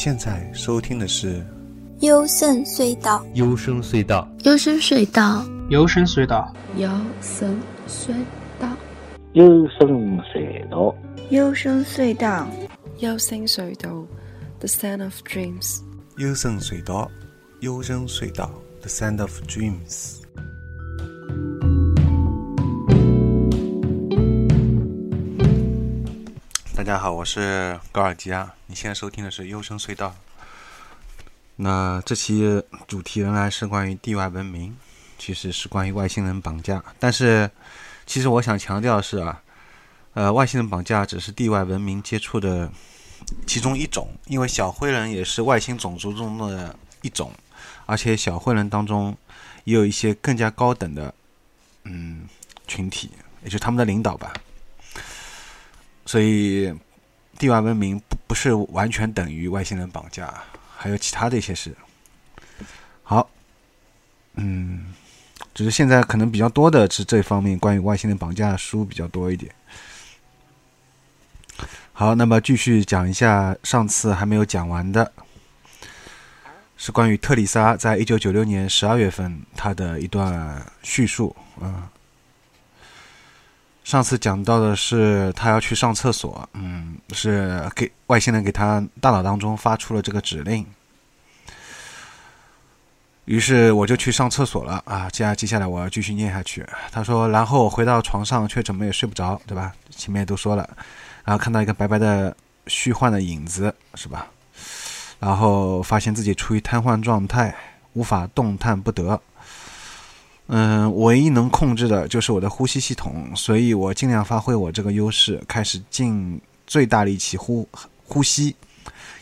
[0.00, 1.40] 现在收听的是
[2.02, 3.26] 《幽深隧道》。
[3.34, 7.60] 幽深隧道，幽深隧道，幽深隧道，幽深
[7.92, 8.14] 隧
[8.60, 8.68] 道，
[9.32, 10.94] 幽深隧道，
[11.30, 12.46] 幽深隧道，
[13.00, 14.06] 幽深隧道
[14.60, 15.80] ，The Sound of Dreams。
[16.16, 17.10] 幽深隧道，
[17.58, 20.20] 幽深隧道，The Sound of Dreams。
[26.76, 28.54] 大家好，我是高尔基啊。
[28.70, 30.08] 你现在收听的是《幽深隧道》。
[31.56, 34.76] 那这期主题仍然是关于地外文明，
[35.18, 36.84] 其实是关于外星人绑架。
[36.98, 37.50] 但是，
[38.04, 39.42] 其实我想强调的是啊，
[40.12, 42.70] 呃，外星人绑架只是地外文明接触的
[43.46, 47.32] 其中一种，因为小灰人也是外星种族中的一种，
[47.86, 49.16] 而且小灰人当中
[49.64, 51.14] 也有一些更加高等的
[51.84, 52.28] 嗯
[52.66, 53.10] 群体，
[53.42, 54.34] 也就他们的领导吧。
[56.04, 56.70] 所以，
[57.38, 60.32] 地外文明不不是完全等于外星人绑架，
[60.76, 61.74] 还有其他的一些事。
[63.02, 63.28] 好，
[64.34, 64.94] 嗯，
[65.54, 69.50] 只是现在可能比较多的是这方面关于外星人绑架的书比较多一点。
[71.94, 75.10] 好，那么继续讲一下上次还没有讲完的，
[76.76, 81.90] 是关于特丽莎在一九九六年十二月份她的一段叙述啊。
[83.88, 90.66] 上次讲到的是他要去上厕所，嗯，是给外星人给他大脑当中发出了这个指令，
[93.24, 95.08] 于是我就去上厕所了啊。
[95.08, 96.66] 接下接下来我要继续念下去。
[96.92, 99.72] 他说，然后回到床上却怎么也睡不着，对吧？
[99.88, 100.68] 前面也都说了，
[101.24, 102.36] 然后看到一个白白的
[102.66, 104.26] 虚幻的影子，是吧？
[105.18, 107.56] 然后发现自己处于瘫痪状态，
[107.94, 109.18] 无法动弹不得。
[110.50, 117.68] 嗯，唯一能控制的就是我的呼吸系统，所以我尽量发挥我这个优势，开始尽最大力气呼
[118.04, 118.56] 呼吸，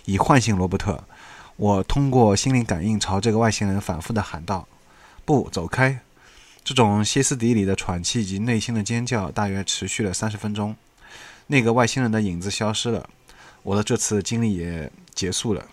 [0.05, 1.03] 以唤醒罗伯特。
[1.57, 4.69] 我通过心灵感应朝这个外星人反复的喊道
[5.27, 5.99] ：“不，走开！”
[6.63, 10.77] 这种歇斯底里的喘气及内心的尖叫大约持续了三十分钟。
[11.49, 13.09] 那个外星人的影子消失了，
[13.65, 15.65] 我的这次经历也结束了。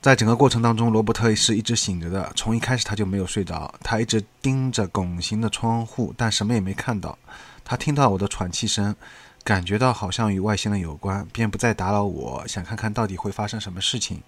[0.00, 2.32] 在整个过程当中，罗伯特是一直醒着的。
[2.36, 7.18] 从一开始他就没有睡着，他一直盯着拱形的窗户，但什么也没看到。
[7.64, 8.94] 他听到我的喘气声，
[9.42, 14.22] 感觉到好像与外星人有关，便不再打扰我，想看看到底会发生什么事情。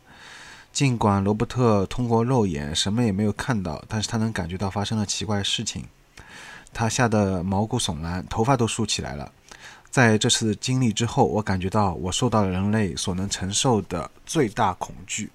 [0.72, 5.84] 尽管罗伯特通过肉眼什么也没有看到，但是他能感觉到发生了奇怪的事情。
[6.72, 9.30] 他吓得毛骨悚然，头发都竖起来了。
[9.88, 15.30] 在这次经历之后，我感觉到我受到了人类所能承受的最大恐惧。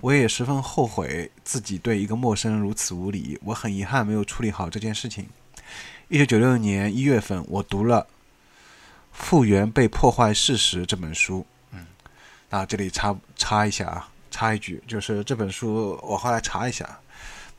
[0.00, 5.28] 我也十分后悔自己对一个陌生人如此无礼，我很遗憾没有处理好这件事情。
[6.08, 8.02] 一九九六年一月份，我读了
[9.12, 11.46] 《复原被破坏事实》这本书。
[11.72, 11.86] 嗯，
[12.48, 16.98] 啊，这里插插一下啊，插一句，就是这本书我后来查一下，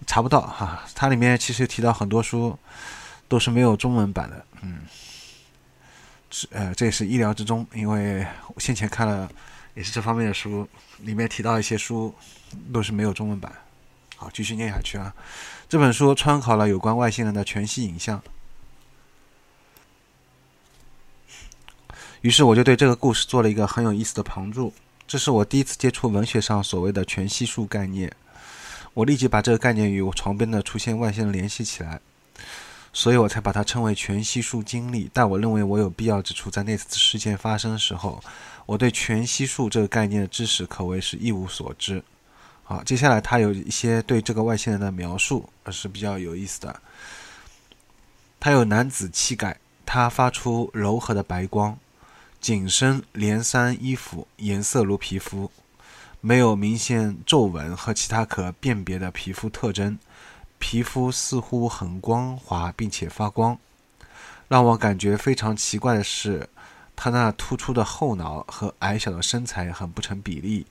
[0.08, 0.84] 查不到哈。
[0.96, 2.58] 它里面其实提到很多书
[3.28, 4.46] 都是没有中文版的。
[4.64, 4.80] 嗯，
[6.32, 8.26] 是呃，这也是意料之中，因为
[8.56, 9.30] 我先前看了。
[9.74, 10.68] 也是这方面的书，
[11.00, 12.14] 里面提到一些书
[12.74, 13.52] 都是没有中文版。
[14.16, 15.14] 好，继续念下去啊。
[15.70, 18.22] 这本书参考了有关外星人的全息影像，
[22.22, 24.74] 于是我就对这个故事做了一个很有意思的旁注。
[25.08, 28.12] 这是我第一次接触文学上所谓的全息数概念，
[28.94, 32.00] 我立即把这个概念与我床边的出现外星人联系起来，
[32.94, 35.10] 所以我才把它称为全息数经历。
[35.14, 38.24] 但我认为我有必要指出，在那次事件发生的时候。
[38.68, 42.02] 我对全息数这个概念的知识可谓是一无所知。
[42.64, 46.82] 好，接下来他有一些对这个外星人的描述，是比较有意思的。
[48.40, 51.78] 他有男子气概，他发出柔和的白光，
[52.40, 55.52] 紧身连衫衣服颜色如皮肤，
[56.22, 59.98] 没有明显皱纹和其他可辨别的皮肤特征，
[60.62, 63.58] 皮肤似乎很光滑并且发光。
[64.48, 66.48] 让我感觉非常奇怪的是。
[66.94, 70.68] 他那突出的后脑和矮小的身材很不成比例，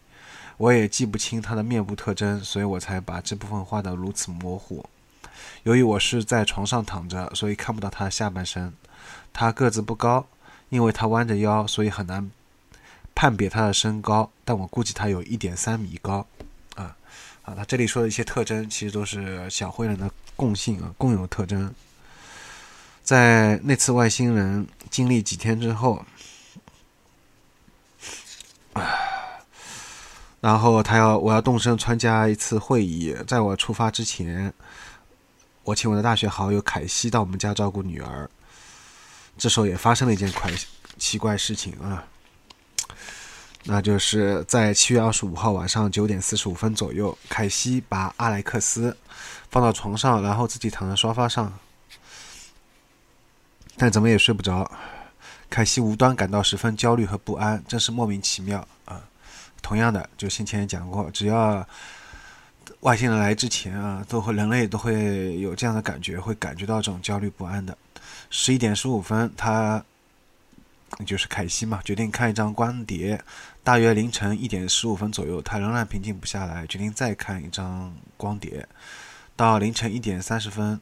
[0.58, 4.88] 我也记不清他的面部特征，所以我才把这部分画得如此模糊。
[5.64, 8.72] 由于我是在床上躺着，所以看不到他的下半身。
[9.32, 10.24] 他个子不高，
[10.68, 12.30] 因为他弯着腰，所以很难
[13.12, 16.24] 判别他的身高，但我估计他有一点三米高。
[17.56, 21.72] 他这里说的一些特征，其实都是小灰人的共性啊，共有特征。
[23.02, 26.04] 在那次外星人经历几天之后。
[30.40, 34.50] 然后他要我要动身参加一次会议，在我出发之前，
[35.64, 38.30] 我请我的大学好友凯西到我们家照顾女儿。
[39.36, 40.50] 这时候也发生了一件怪
[40.96, 42.02] 奇怪事情啊！
[43.64, 48.96] 那就是在七月二十五号晚上九点四十五分左右，凯西把阿莱克斯
[49.50, 51.52] 放到床上，然后自己躺在沙发上，
[53.76, 54.70] 但怎么也睡不着。
[55.50, 59.02] 凯西无端感到十分焦虑和不安，真是莫名其妙啊！
[59.60, 61.66] 同样的，就先前也讲过，只要
[62.80, 67.76] 外星人来之前啊，都会人类都会有这样的感觉，会感觉到这种焦虑不安的。
[68.30, 69.84] 十一点十五分，他
[71.06, 73.22] 就是凯西嘛，决定看一张光碟。
[73.62, 78.66] 大约凌晨一点十五分左右，他仍然平静不下来，决定再看一张光碟。
[79.36, 80.80] 到凌晨一点三十分。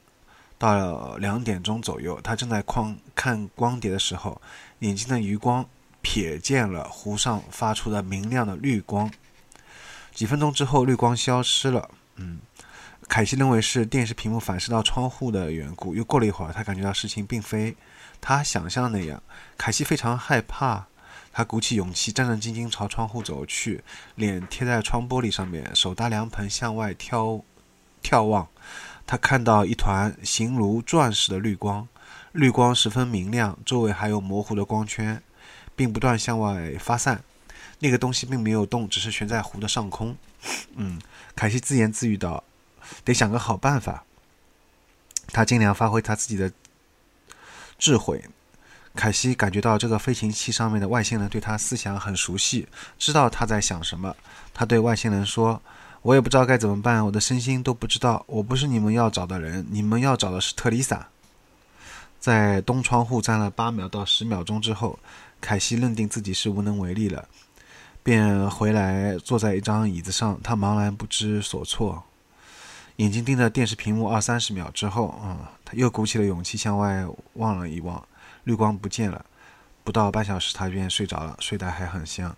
[0.61, 4.43] 到两点钟左右，他正在看看光碟的时候，
[4.81, 5.65] 眼睛的余光
[6.03, 9.09] 瞥见了湖上发出的明亮的绿光。
[10.13, 11.89] 几分钟之后，绿光消失了。
[12.17, 12.41] 嗯，
[13.07, 15.95] 凯西认为是电视屏幕反射到窗户的缘故。
[15.95, 17.77] 又过了一会儿，他感觉到事情并非
[18.21, 19.23] 他想象那样。
[19.57, 20.87] 凯西非常害怕，
[21.33, 23.83] 他鼓起勇气，战战兢兢朝窗户走去，
[24.15, 27.43] 脸贴在窗玻璃上面，手搭凉棚向外眺
[28.03, 28.49] 眺望。
[29.07, 31.89] 他看到一团形如钻石的绿光，
[32.33, 35.23] 绿光十分明亮，周围还有模糊的光圈，
[35.75, 37.23] 并不断向外发散。
[37.81, 40.17] 那个东西并没有动，只是悬在湖的上空。
[40.75, 41.01] 嗯，
[41.35, 42.45] 凯西自言自语道
[43.05, 44.05] ：“得想个好办法。”
[45.33, 46.51] 他尽量发挥他自己的
[47.79, 48.23] 智慧。
[48.95, 54.15] 凯西感觉到这个飞行器上面的外星人对他思想很熟悉，知道他在想什么。
[54.53, 55.63] 他对外星人说。
[56.03, 58.25] 我也不知道该怎么办，我的身心都不知道。
[58.29, 61.09] 我不是你们要找的人，你们要找的是特丽莎。
[62.21, 64.97] 在东窗户站了八秒到十秒钟之后，
[65.41, 67.29] 凯西认定自己是无能为力了，
[68.05, 70.39] 便回来坐在一张椅子上。
[70.41, 72.03] 他茫然不知所措，
[72.99, 77.05] 眼睛盯着电视屏幕二三十秒之后，嗯，他又鼓起了勇气向外
[77.35, 78.07] 望了一望，
[78.45, 79.25] 绿光不见了。
[79.85, 82.35] 不到半小时，他便睡着了，睡得还很香。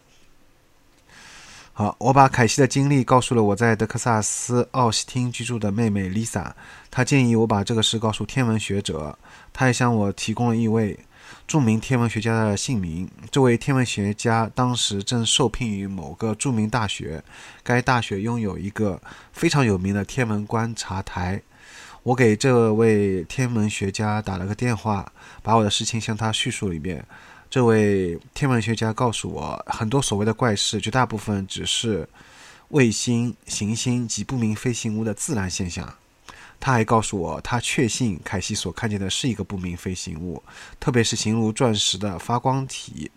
[1.72, 6.52] 好，我把凯西的经历告诉了我在德克萨斯奥西汀居住的妹妹 Lisa，
[6.90, 9.18] 她建议我把这个事告诉天文学者。
[9.54, 10.98] 她也向我提供了一位
[11.46, 13.10] 著名天文学家的姓名。
[13.30, 17.22] 这位天文学家当时正受聘于某个著名大学，
[17.62, 19.00] 该大学拥有一个
[19.32, 21.42] 非常有名的天文观察台。
[22.02, 25.12] 我给这位天文学家打了个电话，
[25.42, 27.04] 把我的事情向他叙述了一遍。
[27.50, 32.08] 这位天文学家告诉我，很多所谓的怪事，绝大部分只是
[32.68, 35.99] 卫星、行星及不明飞行物的自然现象。
[36.60, 40.42] 他还告诉我，他确信凯西所看见的是一个不明飞行物，
[40.78, 43.10] 特别是形如钻石的发光体，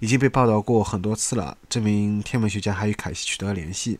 [0.00, 1.56] 已经被报道过很多次了。
[1.68, 3.98] 这名天文学家还与凯西取得联系，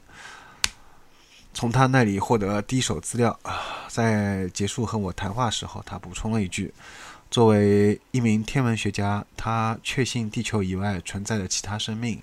[1.55, 3.41] 从他那里获得第一手资料。
[3.89, 6.73] 在结束和我谈话时候，他补充了一句。
[7.31, 12.23] 作为一名天文学家，他确信地球以外存在着其他生命，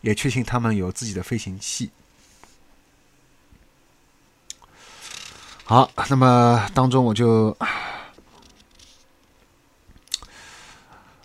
[0.00, 1.90] 也确信他们有自己的飞行器。
[5.68, 7.56] 好，那么当中我就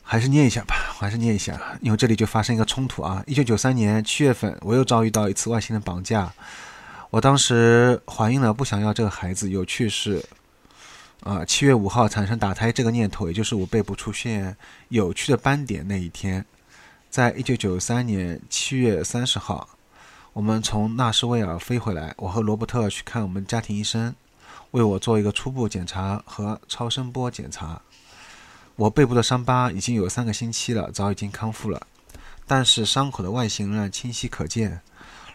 [0.01, 3.23] 还是念一下吧，我还是念一下，因为这里就发生一个冲突啊。
[3.27, 6.33] 一九九三年七月份，我又遭遇到一次外星人绑架，
[7.11, 9.49] 我当时怀孕了，不想要这个孩子。
[9.49, 10.25] 有趣是。
[11.21, 14.57] 啊，七月五号产生打胎这个念头，也就是我背部出现
[14.89, 16.43] 有趣的斑点那一天，
[17.11, 19.69] 在一九九三年七月三十号，
[20.33, 24.15] 我们从纳什维尔飞回来，我和罗伯特去看我们家庭医生，
[24.71, 27.81] 为我做一个初步检查和超声波检查。
[28.75, 31.85] 我背部的伤疤已经有三个星期了，早已经康复了，
[32.47, 34.81] 但是伤口的外形仍然清晰可见。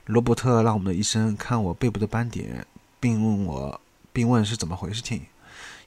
[0.07, 2.67] 罗伯特让我们的医生看我背部的斑点，
[2.99, 3.81] 并问我，
[4.13, 5.25] 并问是怎么回事情。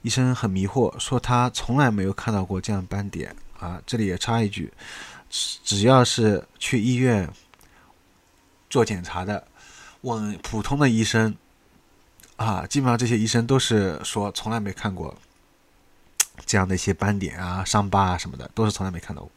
[0.02, 3.80] 医生很迷惑，说他从来没有看到过这样斑点啊！
[3.84, 4.72] 这里也插一句，
[5.28, 7.28] 只要是去医院
[8.70, 9.46] 做检查的，
[10.02, 11.34] 问普通的医生
[12.40, 15.14] 啊，基本上这些医生都是说从来没看过
[16.46, 19.30] 这样的一些斑点啊、伤疤啊什么的，都是从来没看到过，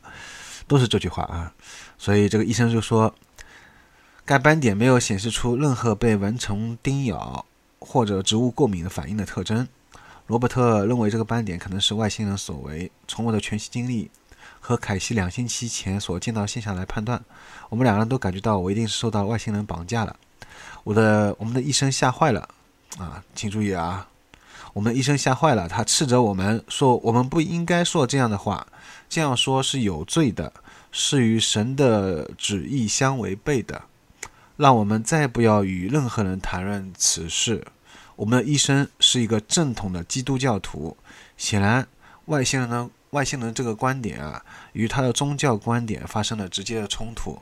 [0.69, 1.53] 都是这句话啊。
[1.97, 3.13] 所以这个医生就说，
[4.23, 7.45] 该斑点没有显示出任何被蚊虫叮咬
[7.79, 9.67] 或者植物过敏的反应的特征。
[10.27, 12.89] 罗伯特认为这个斑点可能是外星人所为。
[13.05, 14.09] 从我的全息经历
[14.61, 17.21] 和凯西两星期前所见到现象来判断，
[17.67, 20.15] 我们两个人都感觉到我一定是受到外星人绑架了。
[20.85, 22.47] 我的我们的医生吓坏了
[22.99, 23.23] 啊！
[23.33, 24.07] 请注意啊，
[24.73, 28.67] 我们医生吓坏了，他斥责我们说我们不应该说这样的话，
[29.09, 30.53] 这样说是有罪的，
[30.91, 33.83] 是与神的旨意相违背的，
[34.57, 37.65] 让我们再不要与任何人谈论此事。
[38.15, 40.95] 我们的医生是一个正统的基督教徒，
[41.35, 41.87] 显然
[42.25, 47.39] 外星人的外星人这个观点啊，与他的宗教观点发生了直接的冲突。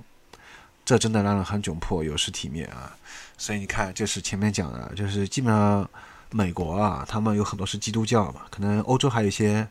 [0.92, 2.92] 这真的让人很窘迫，有失体面啊。
[3.38, 5.90] 所以你看，就是前面讲的，就是基本上
[6.32, 9.66] 美国啊，他们有很多是基督教嘛，可能欧洲还有一些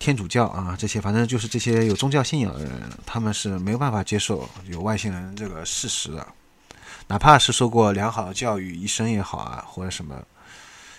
[0.00, 2.72] 天主教啊，这些反正就是这些有宗教信仰的人，
[3.06, 6.26] 他们是没有办法接受有外星人这个事实的，
[7.06, 10.20] 哪怕是受过良好的教育，医生也好啊，或者什么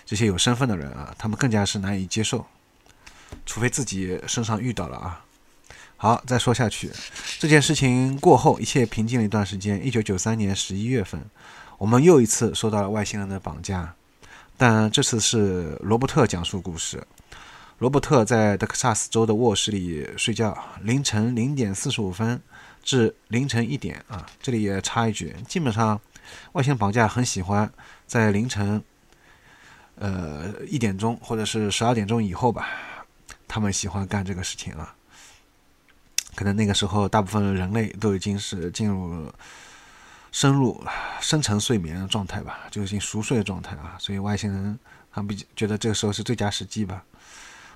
[0.06, 2.46] 这些有身份的人啊，他们更加是难以接受，
[3.44, 5.22] 除非自己身上遇到了啊。
[6.02, 6.90] 好，再说下去，
[7.38, 9.86] 这件事情过后，一切平静了一段时间。
[9.86, 11.24] 一九九三年十一月份，
[11.78, 13.94] 我们又一次受到了外星人的绑架，
[14.56, 17.00] 但这次是罗伯特讲述故事。
[17.78, 22.42] 罗伯特在德克萨斯州的卧室里睡觉，凌晨零点四十五分
[22.82, 26.00] 至凌晨一点啊，这里也插一句，基本上
[26.50, 27.72] 外星绑架很喜欢
[28.08, 28.82] 在凌晨，
[29.94, 32.70] 呃一点钟或者是十二点钟以后吧，
[33.46, 34.92] 他们喜欢干这个事情啊。
[36.34, 39.30] 可能那个时候，大部分人类都已经是进入
[40.30, 40.82] 深入
[41.20, 43.96] 深层睡眠的状态吧，就已经熟睡的状态啊。
[43.98, 44.78] 所以外星人
[45.12, 47.04] 他们觉得这个时候是最佳时机吧。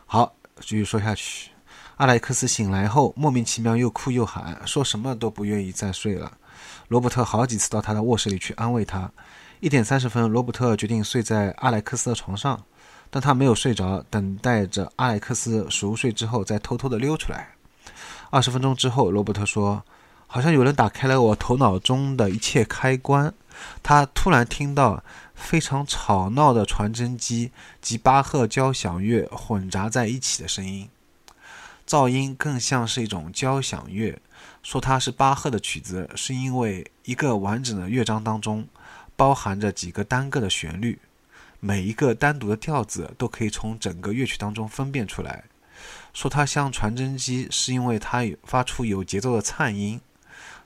[0.07, 1.51] 好，继续说下去。
[1.97, 6.31] 阿莱克斯醒来后，莫名其妙又哭又喊，说什么都不愿意再睡了。
[6.89, 9.11] 罗伯特好几次到他的卧室里去安慰他。
[9.61, 12.63] 一点三十分，罗伯特决定睡在阿莱克斯的床上，
[13.11, 17.56] 但他没有睡着，等待着阿莱克斯熟睡之后再偷偷的溜出来。
[18.31, 19.85] 二十分钟之后，罗伯特说
[20.27, 23.33] ：“好像有人打开了我头脑中的一切开关。”
[23.83, 25.03] 他突然听到
[25.35, 30.91] 非常吵闹的传真机及巴赫交响乐混杂在一起的声音，
[31.89, 34.21] 噪音更像是一种交响乐。
[34.63, 38.67] 说它是巴赫的曲子，是因为一个完整的乐章当中
[39.15, 40.99] 包含着几个单个的旋律，
[41.61, 45.45] 每一个单独的调子都可以从整个乐曲当中分辨出来。
[46.17, 50.01] 说它像传真机，是因为它发出有节奏的颤音。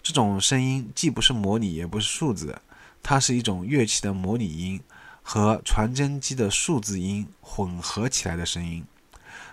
[0.01, 2.57] 这种声音既不是模拟，也不是数字，
[3.03, 4.81] 它是一种乐器的模拟音
[5.25, 8.85] 和传真机的数字音混合起来的声音。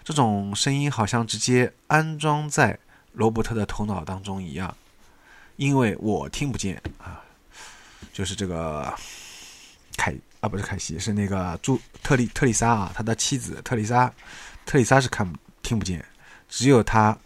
[0.03, 2.77] 这种声音好像直接安装在
[3.13, 4.77] 罗伯特的头脑当中一样，
[5.55, 7.23] 因为我听不见啊，
[8.13, 8.93] 就是这个
[9.97, 14.13] 凯啊，不是凯西，是那个朱特丽特丽莎啊，他的妻子特丽莎，
[14.63, 15.27] 特丽莎是看。
[15.67, 16.05] 听不见，
[16.47, 17.17] 只有她，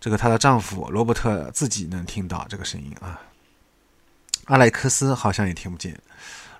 [0.00, 3.20] 这个她的丈夫罗伯特自己能听到这个声音啊。
[4.44, 6.00] 阿莱克斯好像也听不见。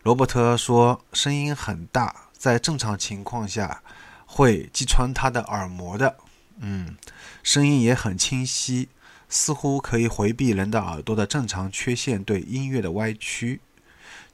[0.02, 3.85] 罗伯特说声音很大，在正常情况下
[4.26, 6.16] 会击穿他的耳膜的。
[6.59, 6.97] 嗯，
[7.44, 8.88] 声音也很清晰，
[9.28, 13.61] 似乎可以回避人的耳朵的正常缺陷对音乐的歪曲。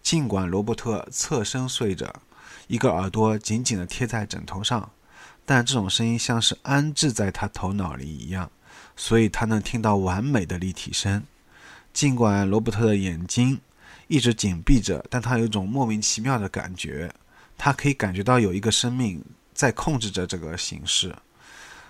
[0.03, 2.11] 尽管罗伯特侧身睡着，
[2.67, 4.91] 一个耳朵紧紧地贴在枕头上。
[5.47, 8.51] 但这种声音像是安置在他头脑里一样，
[8.97, 11.23] 所以他能听到完美的立体声。
[11.95, 13.59] 尽管罗伯特的眼睛
[14.09, 17.11] 一直紧闭着，但他有一种莫名其妙的感觉，
[17.57, 19.25] 他可以感觉到有一个生命
[19.55, 21.15] 在控制着这个形式。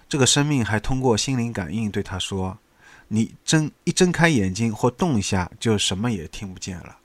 [0.08, 2.56] 这个生命还通过心灵感应对他说
[3.08, 6.96] ：“你睁一睁开眼睛或动一下，就什么也听不见了。”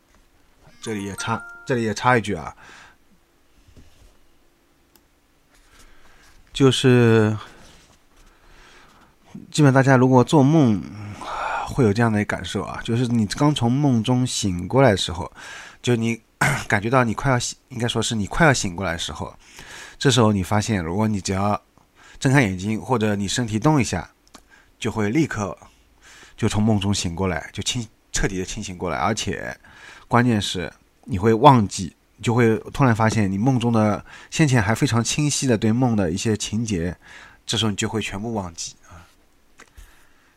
[0.83, 2.55] 这里也插，这里也插一句啊。
[6.53, 7.35] 就是，
[9.49, 10.81] 基本大家如果做梦，
[11.67, 15.31] 会有这样的一个感受啊，就是你刚从梦中醒过来的时候，
[15.81, 16.21] 就你
[16.67, 19.33] 感觉到你快要醒，应该说是你快要醒过来的时候，
[19.97, 21.59] 这时候你发现，如果你只要
[22.19, 24.11] 睁开眼睛或者你身体动一下，
[24.77, 25.57] 就会立刻
[26.35, 29.57] 就从梦中醒过来，就清彻底的清醒过来，而且
[30.09, 30.71] 关键是
[31.05, 31.95] 你会忘记。
[32.21, 36.95] 就会突然发现，你梦中的先前还非常清晰的对梦的一些情节，
[37.45, 39.01] 这时候你就会全部忘记啊。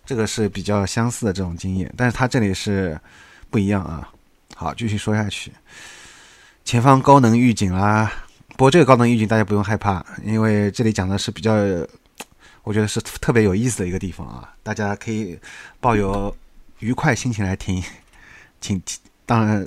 [0.06, 2.98] 这个是比较相似的这种经验，但是它这里是
[3.50, 4.08] 不一样啊。
[4.56, 5.52] 好，继续说下去。
[6.64, 8.10] 前方高能预警啦！
[8.48, 11.52] 不过这个高能预警大家不用害怕，因为这里讲的是比较，
[12.62, 14.54] 我觉得是特别有意思的一个地方啊。
[14.62, 15.38] 大家可以
[15.80, 16.34] 抱有
[16.78, 17.82] 愉快心情来听，
[18.60, 18.82] 请
[19.26, 19.66] 当然。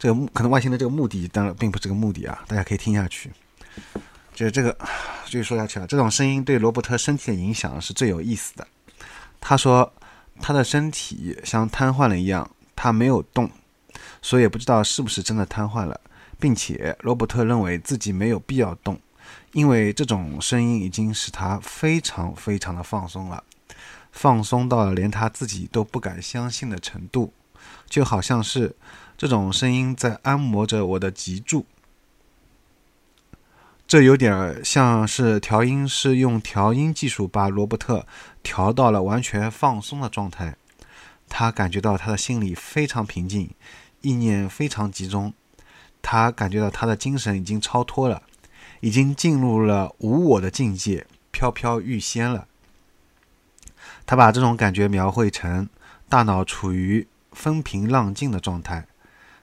[0.00, 3.30] 这个可能外星的这个目的当然并不是这个目的啊，大家可以听下去。
[4.34, 4.74] 就是这个，
[5.26, 5.86] 继续说下去了。
[5.86, 8.66] 这种声音对罗伯特身体的影响是最有意思的。
[9.38, 9.92] 他说
[10.40, 13.50] 他的身体像瘫痪了一样，他没有动，
[14.22, 16.00] 所以也不知道是不是真的瘫痪了，
[16.38, 18.98] 并且罗伯特认为自己没有必要动，
[19.52, 23.44] 因为这种声音已经使他非常非常的放松了，
[24.12, 27.30] 放松到了连他自己都不敢相信的程度，
[27.90, 28.74] 就好像是。
[29.18, 31.66] 这种声音在按摩着我的脊柱，
[33.86, 38.06] 这有点像是调音师用调音技术把罗伯特
[38.42, 40.56] 调到了完全放松的状态。
[41.28, 43.50] 他感觉到他的心里非常平静，
[44.00, 45.34] 意念非常集中。
[46.00, 48.22] 他感觉到他的精神已经超脱了，
[48.80, 52.46] 已经进入了无我的境界，飘飘欲仙了。
[54.06, 55.68] 他把这种感觉描绘成
[56.08, 58.86] 大脑处于风平浪静的状态，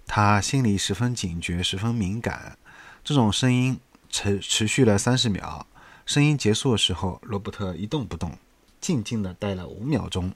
[0.06, 2.58] 他心里十分警觉，十分敏感。
[3.04, 3.80] 这种声音
[4.10, 5.66] 持持续了三十秒，
[6.06, 8.38] 声音结束的时候，罗伯特一动不动，
[8.82, 10.34] 静静的待了五秒钟，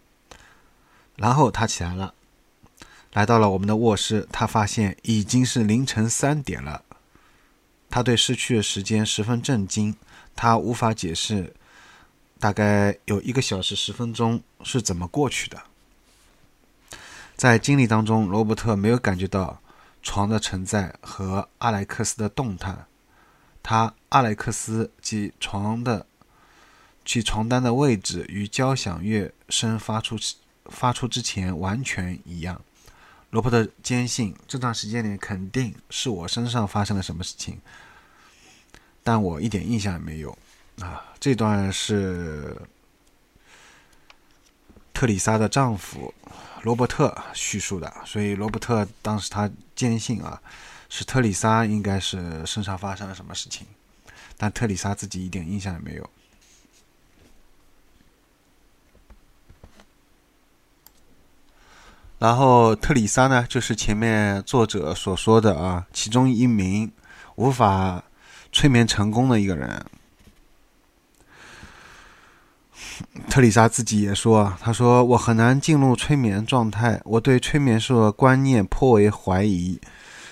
[1.16, 2.14] 然后他起来了，
[3.14, 4.28] 来到了我们的卧室。
[4.32, 6.84] 他发现已经是凌晨三点了，
[7.90, 9.96] 他对失去的时间十分震惊，
[10.36, 11.54] 他无法解释。
[12.40, 15.62] 大概有一个小时十分钟是怎么过去的？
[17.42, 19.60] 在经历当中，罗伯特没有感觉到
[20.04, 22.86] 床的存在和阿莱克斯的动弹。
[23.64, 26.06] 他阿莱克斯及床的
[27.04, 30.16] 及床单的位置与交响乐声发出
[30.66, 32.62] 发出之前完全一样。
[33.32, 37.60] 罗伯特坚信这段时间里肯定是我身上发生了什么事情，
[39.02, 40.38] 但我一点印象也没有。
[40.80, 42.56] 啊，这段是
[44.94, 46.14] 特里莎的丈夫
[46.64, 50.40] 罗伯特叙述的，所以罗伯特当时他坚信啊，
[50.90, 53.66] 是特里莎应该是身上发生了什么事情，
[54.38, 56.10] 但特里莎自己一点印象也没有。
[62.20, 66.92] 然后特里莎呢，就是前面作者所说的啊，其中一名
[67.34, 68.04] 无法
[68.52, 69.84] 催眠成功的一个人。
[73.32, 79.80] 特里莎自己也说：“他说我很难进入催眠状态，我对催眠术的观念颇为怀疑，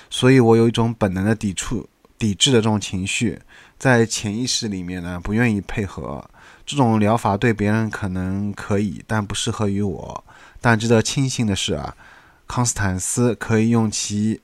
[0.10, 1.88] 所以我有一种本能的抵触、
[2.18, 3.40] 抵制的这种情绪，
[3.78, 6.22] 在潜意识里面呢，不愿意配合
[6.66, 7.38] 这种疗法。
[7.38, 10.22] 对别人可能可以，但不适合于我。
[10.60, 11.96] 但值得庆幸的是啊，
[12.50, 14.42] 康斯坦斯可以用其。”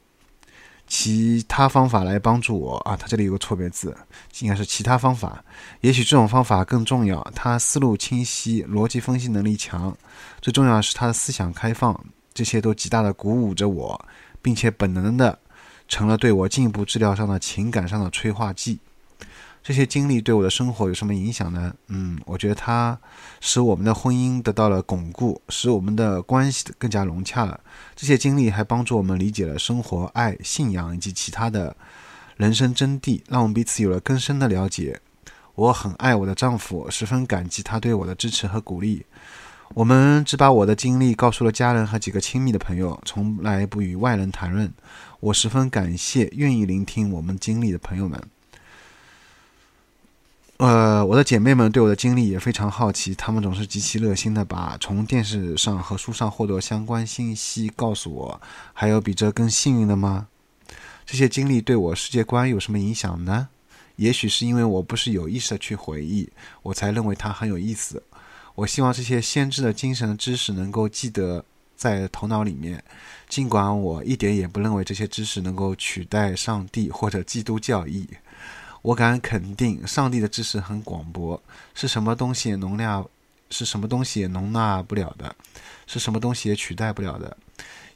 [0.88, 3.96] 其他方法来帮助我啊，他这里有个错别字，
[4.40, 5.44] 应该是其他方法。
[5.82, 7.22] 也许这种方法更重要。
[7.34, 9.96] 他思路清晰，逻辑分析能力强，
[10.42, 12.00] 最重要的是他的思想开放，
[12.34, 14.06] 这些都极大的鼓舞着我，
[14.42, 15.40] 并且本能的
[15.88, 18.80] 成了对我进一步治疗上的情感上的催化剂。
[19.66, 21.74] 这些经历对我的生活有什么影响呢？
[21.88, 22.96] 嗯，我觉得它
[23.42, 27.60] 使我们的婚姻得到了巩固，使我们的关系更加融洽了。
[27.96, 31.76] 这些经历还帮助我们理解了生活、爱、信仰以及其他的
[32.38, 35.02] 人生真谛，让我们彼此有了更深的了解。
[35.56, 39.04] 我很爱我的丈夫，十分感激他对我的支持和鼓励。
[39.74, 44.72] 我们只把我的经历告诉了家人和几个亲密的朋友，从来不与外人谈论。
[45.20, 48.22] 我十分感谢愿意聆听我们经历的朋友们。
[50.58, 58.42] 呃，我的姐妹们对我的经历也非常好奇，她们总是极其热心的把从电视上和书上获得相关信息告诉我。
[58.72, 60.28] 还有比这更幸运的吗？
[61.06, 63.50] 这些经历对我世界观有什么影响呢？
[63.98, 66.30] 也许是因为我不是有意识的去回忆，
[66.64, 68.02] 我才认为它很有意思。
[68.56, 71.44] 我希望这些先知的精神知识能够记得
[71.76, 72.82] 在头脑里面，
[73.28, 78.08] 尽管我一点也不认为这些知识能够取代上帝或者基督教义。
[78.86, 81.42] 我敢肯定，上帝的知识很广博，
[81.74, 83.04] 是什么东西也容纳，
[83.50, 85.36] 是什么东西也容纳不了的，
[85.88, 87.36] 是什么东西也取代不了的。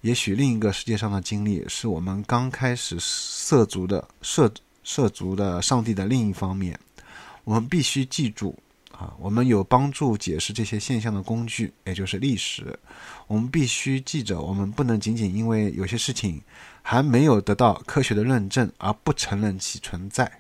[0.02, 4.52] 也许另一个世界上的经历，是我们刚开始涉足的涉
[4.84, 6.80] 涉足的上帝的另一方面。
[7.44, 8.58] 我们必须记住
[8.92, 12.78] 啊，我们有帮助解释这些现象的工具，也就是历史。
[13.28, 16.42] 我们必须记着，我们不能仅仅因为有些事情
[16.82, 20.32] 还没有得到科学的论证而不承认其存在。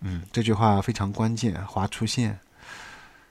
[0.00, 1.54] 嗯，这句话非常关键。
[1.66, 2.38] 华出现，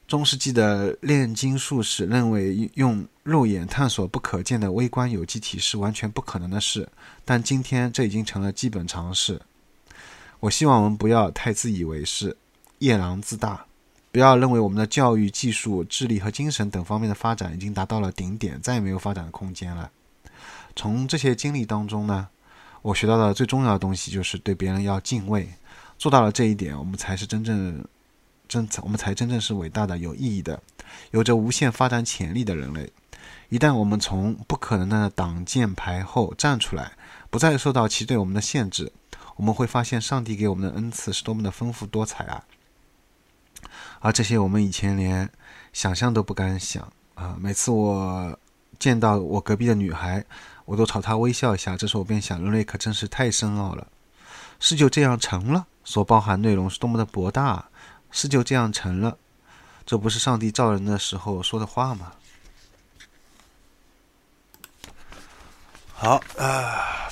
[0.08, 6.88] 中世纪的炼金术士认为用肉眼探索不可见的微观有机体是完全不可能的事，
[7.23, 9.39] 但今天这已经成了基本常识。
[10.39, 12.36] 我希望我们不要太自以为是、
[12.80, 13.65] 夜郎自大，
[14.12, 19.89] 不要认为我们的教育、技术、智力和精神等方面的发展已经达到了顶点，再也没有发展的空间了。
[20.75, 22.27] 从这些经历当中呢，
[22.82, 25.49] 我学到的最重要的东西就是对别人要敬畏。
[25.97, 27.83] 做到了这一点，我们才是真正
[28.47, 30.62] 真，我们才真正是伟大的、有意义的、
[31.12, 32.91] 有着无限发展潜力的人类。
[33.49, 36.91] 一旦我们从不可能的挡箭牌后站出来，
[37.29, 38.91] 不再受到其对我们的限制，
[39.38, 42.43] 我们会发现上帝给我们的恩赐是多么的丰富多彩啊！
[43.99, 45.29] 而这些我们以前连
[45.73, 47.38] 想象都不敢想啊！
[47.39, 48.38] 每次我
[48.77, 50.23] 见到我隔壁的女孩，
[50.65, 53.88] 我都朝她微笑一下，这时候我便想，人类可真是太深奥了，
[54.60, 55.65] 是就这样成了。
[55.88, 57.63] 所包含内容是多么的博大，
[58.12, 59.17] 是就这样成了，
[59.86, 62.12] 这不是上帝造人的时候说的话吗？
[65.93, 67.08] 好啊，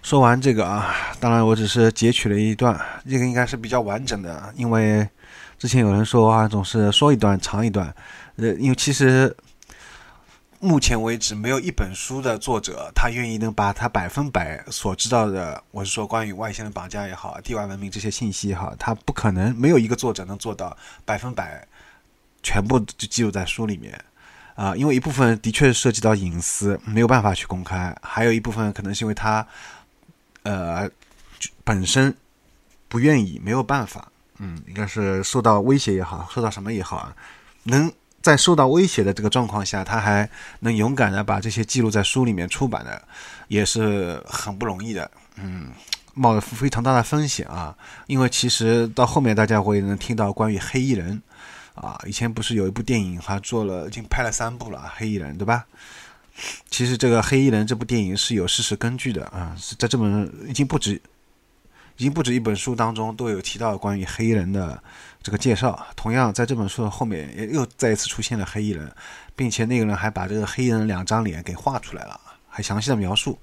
[0.00, 5.08] 说完这个啊，当然我只是截取了一段，这个应该是比较完整的，因为
[5.58, 7.92] 之前有人说啊，总是说一段长一段，
[8.36, 9.36] 呃，因为其实
[10.62, 21.66] 目前为止没有一本书的作者他愿意能把他百分百所知道的，我是说关于外星人绑架也好，地外文明这些信息也好，他不可能没有一个作者能做到百分百
[22.44, 24.00] 全部就记录在书里面。
[24.54, 29.44] 啊，因为一部分的确涉及到隐私，没有办法去公开；还有一部分可能是因为他，
[30.44, 30.88] 呃，
[31.64, 32.14] 本身
[32.86, 34.12] 不愿意，没有办法。
[34.38, 37.16] 嗯，应该是受到威胁也好，受到什么也好啊，
[37.64, 37.90] 能
[38.22, 40.28] 在受到威胁的这个状况下，他还
[40.60, 43.02] 能勇敢的把这些记录在书里面出版的，
[43.48, 45.10] 也是很不容易的。
[45.36, 45.70] 嗯，
[46.14, 51.20] 冒着非常大的风险啊，因为其实到后面大家会能听到关于黑衣人。
[51.74, 55.64] 啊，以前不是有一部电影，还做了，已经拍了三部了，《黑衣人》，对吧？
[56.68, 61.00] 其实这个《黑衣人》这部电影是有事实根据的啊，在这本已经不止，
[62.02, 64.82] 已经不止一本书当中都有提到关于黑衣人的
[65.22, 65.86] 这个介绍。
[65.94, 68.90] 同样，在这本书的后面也又再一次出现了黑衣人，
[69.36, 73.38] 并且那个人还把这个黑衣人两张脸给画出来了，还详细的描述。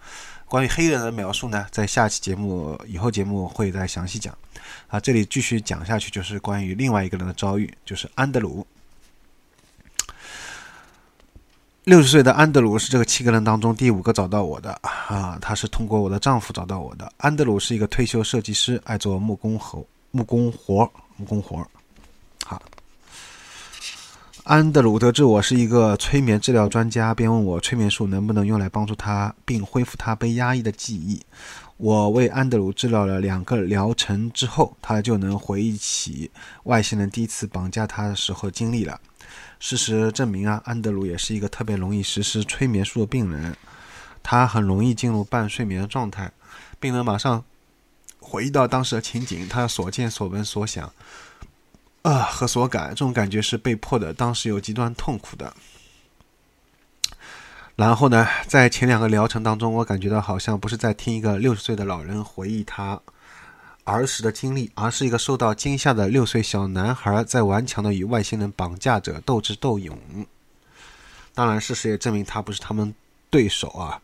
[0.45, 4.37] 关于黑衣人的描述呢，在下期节目以后节目会再详细讲。
[4.87, 8.67] 啊，这里继续讲下去，就是关于另外一个人的遭遇，就是安德鲁。
[11.85, 17.11] 六十岁的安德鲁是这个七个人当中第五个找到我的啊，他是通过我的丈夫找到我的。
[17.17, 21.65] 安德鲁是一个退休设计师，爱做木工活、木工活、木工活。
[22.45, 22.61] 好，
[24.43, 31.19] 安德鲁得知我是一个催眠治疗专家，便问我催眠术能不能用来帮助他，并恢复他被压抑的记忆。
[31.77, 36.29] 我为安德鲁治疗了两个疗程之后，他就能回忆起
[36.63, 38.99] 外星人第一次绑架他的时候经历了。
[39.59, 43.55] 事实证明啊，安德鲁也是一个特别容易实施催眠术的病人。
[44.21, 46.31] 他很容易进入半睡眠的状态，
[46.79, 47.43] 并能马上
[48.19, 50.91] 回忆到当时的情景，他所见所闻所想
[52.01, 55.53] 啊和所感，这种感觉是被迫的，当时有极端痛苦的。
[57.75, 62.99] 然后呢，在前两个疗程当中，我感觉到好像不是在听一个六十岁的老人回忆他
[63.89, 69.97] 儿时的经历，而是一个受到惊吓的六岁小男孩在顽强的与外星人绑架者斗智斗勇。
[71.33, 72.93] 当然，事实也证明他不是他们
[73.29, 74.01] 对手啊。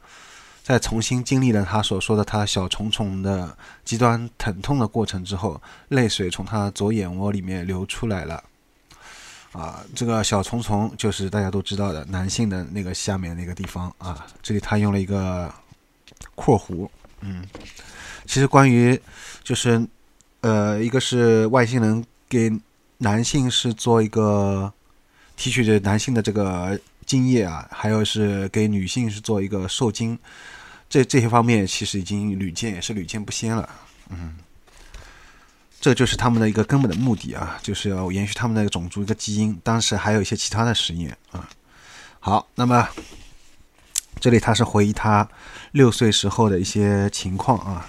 [0.64, 8.44] 在重新经历了他所说的他小虫虫的极端疼痛的过程之后，泪水从他左眼窝里面流出来了。
[9.52, 14.26] 啊，这个小虫虫就是大家都知道的男性的那个下面那个地方啊。
[14.42, 15.54] 这里他用了一个
[16.34, 16.90] 括弧，
[17.22, 17.46] 嗯，
[18.26, 19.00] 其实关于
[19.44, 19.86] 就是
[20.42, 22.52] 呃，一个是外星人给
[22.98, 24.72] 男性是做一个
[25.36, 30.18] 提取的男性的这个精液啊，还有是给女性是做一个受精，
[30.90, 33.70] 这这些方面其实已经屡见，也是屡见不鲜了，
[34.10, 34.38] 嗯。
[35.82, 39.56] 这就是他们的一个根本的目的啊，就是要延续他们的种族一个基因。
[39.64, 41.48] 当时还有一些其他的实验啊。
[42.20, 42.90] 好，那么
[44.20, 45.30] 这里他是回忆他
[45.74, 47.88] 六岁时候的一些情况啊，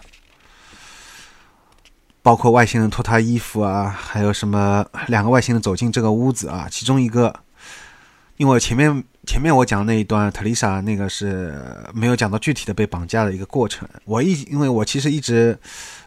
[2.27, 7.33] 包括外星人脱他衣服啊，还有什么两个外星人走进这个屋子啊，其中一个，
[8.37, 9.05] 因为前面。
[9.29, 11.53] 前面我讲的那一段，特丽莎那个是
[11.93, 13.89] 没有讲到具体的被绑架的一个过程。
[14.05, 15.59] 我一因为我其实一直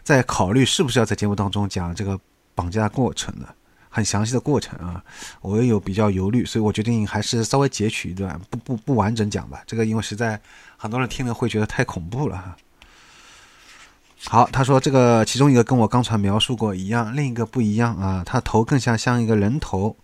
[0.02, 2.18] 在考虑是不是要在节目当中讲这个
[2.54, 3.46] 绑架过程的
[3.90, 5.04] 很详细的过程啊，
[5.42, 9.62] 我也有比较犹豫，所以我决定还是稍微截取一段，不不不完整讲吧。
[9.66, 10.40] 这个因为实在
[10.78, 12.56] 很多人听了会觉得太恐怖了哈。
[14.26, 19.96] 好，他说这个其中一个跟我刚才描述过一样，另一个不一样啊，他头更像像一个人头。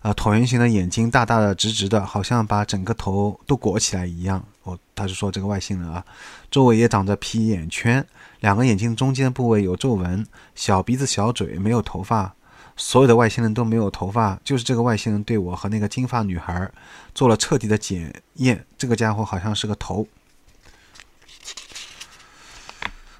[0.00, 4.40] 啊，椭圆形的眼睛，大大的、直直的，好像把整个头都裹起来一样。
[4.62, 6.04] 我他是说这个外星人啊，
[6.52, 8.06] 周围也长着皮眼圈，
[8.38, 12.32] 两个眼睛中间部位有皱纹，小鼻子、小嘴，没有头发。
[12.76, 16.70] 所有的外星人都没有头发，就是这个外星人对我和那个金发女孩
[17.12, 18.64] 做了彻底的检验。
[18.78, 20.06] 这个家伙好像是个头。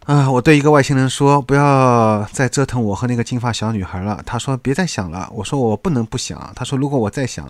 [0.09, 0.31] 啊！
[0.31, 7.47] 我对一个外星人说：“不要再折腾我和那个金发小女孩了。”他说：“别再想了。”我说：“我不能不想。”他说：“如果我再想，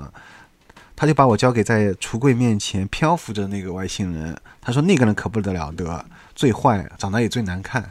[0.96, 7.88] 他就把我交给在橱柜面前漂浮着那个外星人。”他说：“那个人可不得了得，最坏，长得也最难看。”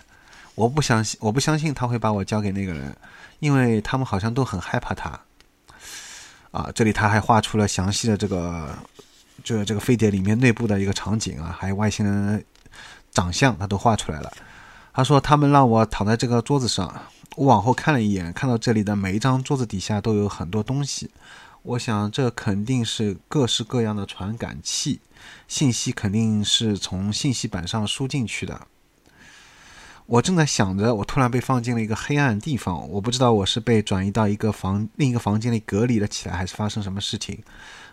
[0.54, 2.94] 我不相信，我不相信他会把我交给那个人，
[3.40, 5.18] 因为他们好像都很害怕他。
[6.52, 6.70] 啊！
[6.76, 8.68] 这里他还画出了详细的这个，
[9.46, 12.44] 就这个飞碟里面内部的一个场景啊，还有外星人
[13.12, 14.30] 长相，他都画出来了。
[14.98, 16.92] 他说：“他们让我躺在这个桌子上，
[17.36, 21.12] 我往后看了一眼，看到这里的每一张桌子底下都有很多东西。
[21.62, 25.00] 我想这肯定是各式各样的传感器，
[25.48, 28.66] 信息肯定是从信息板上输进去的。
[30.08, 37.44] 我正在想着，我突然被放进了一个黑暗地方，我不知道我是被转移到一个房另一个房间里隔离了起来，还是发生什么事情。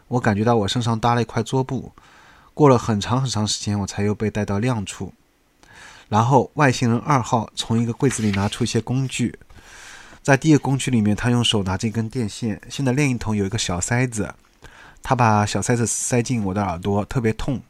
[0.09, 1.93] 我感觉到我身上搭了一块桌布，
[2.55, 5.13] 过了很长很长时间，我才又被带到亮处。
[6.15, 9.37] 然后外星人二号从一个柜子里拿出一些工具，
[10.23, 14.33] 在第一个工具里面，他用手拿着一根电线，现在另一头有一个小塞子，
[15.03, 17.61] 他把小塞子塞进我的耳朵，特别痛。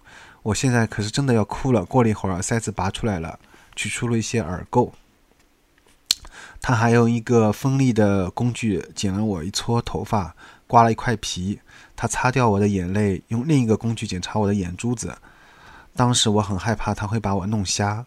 [0.42, 1.86] 我现在可是真的要哭了。
[1.86, 3.40] 过了一会儿，塞子拔出来了。
[3.74, 4.90] 取出了一些耳垢，
[6.60, 11.58] 他还用一个锋利的工具剪了我一撮头发，刮了一块皮。
[11.96, 15.16] 他擦掉我的眼泪，用另一个工具检查我的眼珠子。
[15.96, 18.04] 当时我很害怕他会把我弄瞎。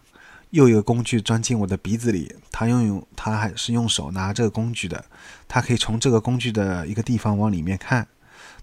[0.50, 5.04] 又一个工具钻进我的鼻子里，他用他还是用手拿这个工具的，
[5.46, 8.06] 他可以从这个工具的一个地方往里面看。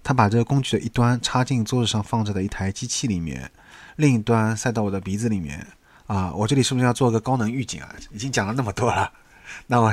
[0.03, 3.51] 他把这个工具的一端插进桌子上放着的一台机器里面，
[3.95, 5.65] 另一端塞到我的鼻子里面。
[6.05, 7.95] 啊，我这里是不是要做个高能预警啊？
[8.11, 9.11] 已经讲了那么多了，
[9.65, 9.91] 那我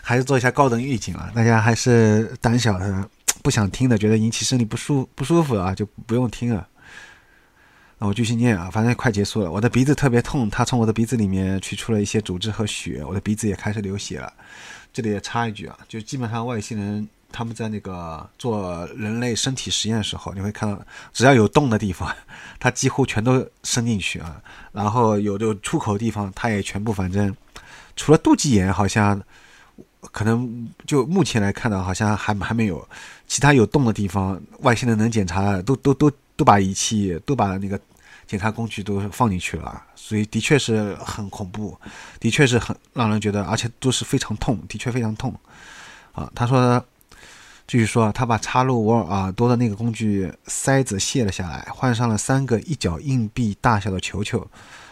[0.00, 1.30] 还是做一下高能预警啊！
[1.34, 3.06] 大家还是胆小的，
[3.42, 6.66] 不想听的，觉得引起身体不舒不舒服啊，就不用听了。
[7.98, 9.50] 那我继续念啊，反正快结束了。
[9.50, 14.32] 我的鼻子特别痛，他从我的鼻子里面取出了一些组织和血，我的鼻子也开始流血了。
[14.92, 17.08] 这里也插一句啊，就基本上外星人。
[17.36, 20.80] 他们在那个做人类身体实验的时候，你会看到，
[21.12, 22.14] 只要有洞的地方，
[22.60, 24.40] 它几乎全都伸进去啊。
[24.70, 27.34] 然后有的出口的地方，它也全部，反正
[27.96, 29.20] 除了肚脐眼，好像
[30.12, 32.88] 可能就目前来看到，好像还还没有
[33.26, 37.80] 其他有洞的地方，外星人能检查，都都都都把仪器都把那个
[38.26, 39.82] 检查工具都放进去了。
[39.94, 41.78] 所以的确是很恐怖，
[42.20, 45.34] 的确是很让人觉得，而且都是非常痛，的确非常痛
[46.12, 46.30] 啊。
[46.34, 46.84] 他说。
[47.66, 54.46] 继续说，他把插入我耳朵的那个工具塞子卸了下来，换上了三个一角硬币大小的球球，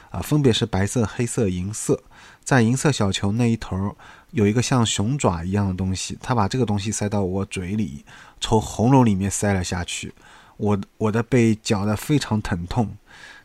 [0.09, 2.03] 啊，分别是白色、黑色、银色。
[2.43, 3.95] 在银色小球那一头
[4.31, 8.07] 有一个像熊爪一样的东西，他把这个东西塞到我嘴里，
[8.41, 10.15] 从喉咙里面塞了下去。
[10.57, 12.97] 我我的背绞得非常疼痛，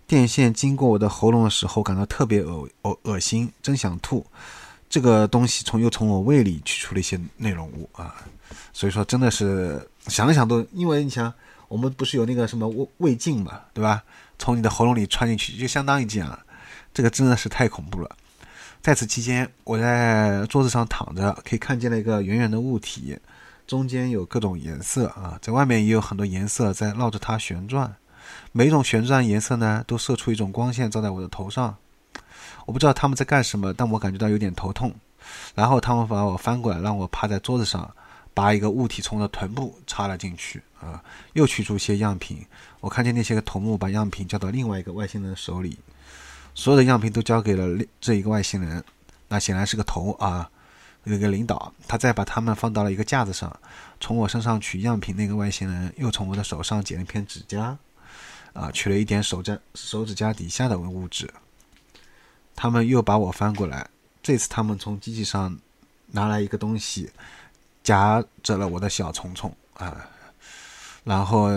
[0.06, 4.26] 电线经过我的喉咙的时候，感到特别恶恶恶心，真想吐。
[4.90, 8.16] 这个东西从又从我胃里取出了一些内容物啊。
[8.72, 11.34] 所以说，真的是想想都，因为你想，
[11.68, 14.04] 我们不是有那个什么胃胃镜嘛，对吧？
[14.40, 16.40] 从你的喉咙里穿进去，就相当于这样。
[16.94, 18.10] 这个真的是太恐怖了。
[18.82, 23.18] 在此期间，我在桌子上躺着，可以看见了一个圆圆的物体，
[23.68, 27.94] 中间有各种颜色啊，在外面也有很多颜色在绕着它旋转。
[28.52, 31.76] 每一种旋转颜色呢，都射出一种光线照在我的头上。
[32.66, 34.92] 我不知道他们在干什么，但我感觉到有点头痛。
[35.54, 37.94] 然后他们把我翻过来，让我趴在桌子上。
[38.34, 41.04] 把一个物体从我的臀部插了进去啊，
[41.34, 42.46] 又取出一些样品。
[42.82, 45.80] 我看见那些个头目把样品交到另外一个外星人手里，
[46.54, 48.84] 所有的样品都交给了这一个外星人，
[49.28, 50.48] 那显然是个头啊，
[51.08, 51.74] 那个领导。
[51.88, 53.60] 他再把他们放到了一个架子上，
[54.00, 55.16] 从我身上取样品。
[55.16, 57.78] 那个外星人又从我的手上剪了一片指甲，
[58.54, 61.34] 啊，取了一点手指手指甲底下的物质。
[62.56, 63.88] 他们又把我翻过来，
[64.22, 65.58] 这次他们从机器上
[66.08, 67.10] 拿来一个东西。
[67.84, 69.96] 夹着了我的小虫虫啊，
[71.06, 71.50] 然后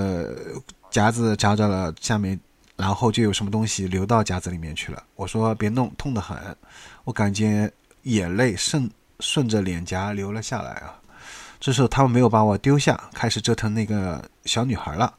[0.89, 2.39] 夹子夹着了下面，
[2.77, 5.03] 然后就有什么东西流到夹子里面去了。
[5.17, 6.39] 我说别弄，痛得很。
[7.03, 7.69] 我感觉
[8.03, 8.89] 眼泪渗
[9.21, 10.95] 顺着脸颊流了下来啊。
[11.59, 15.15] 这时候他们没有把我丢下，开始折腾那个小女孩了。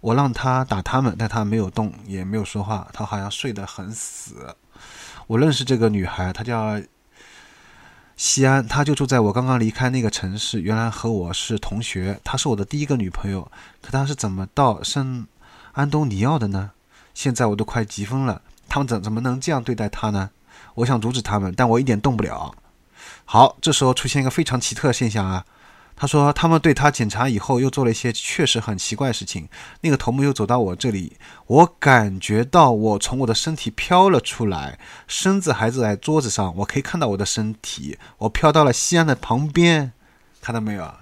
[0.00, 4.54] 我让她打他们，但她没有动，也没有说话，她好像睡得很死。
[5.26, 6.80] 我认识这个女孩，她叫。
[8.18, 10.62] 西安，她就住在我刚刚离开那个城市。
[10.62, 13.50] 原来和我是同学，她是我的第一个女朋友。
[13.82, 15.26] 可她是怎么到圣
[15.72, 16.70] 安东尼奥的呢？
[17.12, 18.40] 现在我都快急疯了，
[18.70, 20.30] 他们怎怎么能这样对待她呢？
[20.76, 22.54] 我想阻止他们，但我一点动不了。
[23.26, 25.44] 好，这时候出现一个非常奇特的现象啊。
[25.98, 29.48] 他说，他们对他检查以后，又做了一些确实很奇怪的事情。
[29.80, 39.90] 那个头目又走到我这里，我感觉到我从我的身体飘了出来，身子还是在桌子上，我可以看到我的身体，我飘到了西安的旁边，
[40.42, 40.94] 看到没有？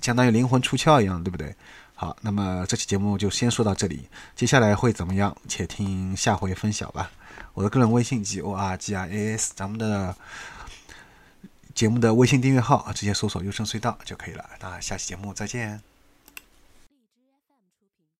[0.00, 1.52] 相当于灵魂出窍一样，对不对？
[1.96, 5.36] 好，那么这期节目就先说到这里，接下来会怎么样？
[5.48, 7.10] 且听下回分晓吧。
[7.54, 10.14] 我的个人微信 g o r g i a s，咱们的。
[11.78, 14.44] 节目的微信订阅号直接搜索“优声隧道”就可以了。
[14.58, 15.97] 那下期节目再见。